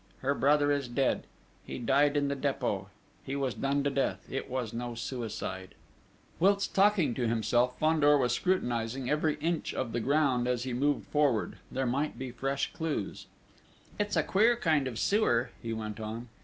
Her 0.21 0.33
brother 0.33 0.71
is 0.71 0.87
dead: 0.87 1.27
he 1.63 1.77
died 1.77 2.17
in 2.17 2.27
the 2.27 2.35
Dépôt: 2.35 2.87
he 3.23 3.35
was 3.35 3.53
done 3.53 3.83
to 3.83 3.91
death 3.91 4.25
it 4.31 4.49
was 4.49 4.73
no 4.73 4.95
suicide!" 4.95 5.75
Whilst 6.39 6.73
talking 6.73 7.13
to 7.13 7.27
himself 7.27 7.77
Fandor 7.77 8.17
was 8.17 8.33
scrutinising 8.33 9.11
every 9.11 9.35
inch 9.35 9.75
of 9.75 9.91
the 9.91 9.99
ground 9.99 10.47
as 10.47 10.63
he 10.63 10.73
moved 10.73 11.05
forward: 11.09 11.57
there 11.71 11.85
might 11.85 12.17
be 12.17 12.31
fresh 12.31 12.73
clues: 12.73 13.27
"It's 13.99 14.15
a 14.15 14.23
queer 14.23 14.55
kind 14.55 14.87
of 14.87 14.97
sewer," 14.97 15.51
he 15.61 15.71
went 15.71 15.99
on. 15.99 16.29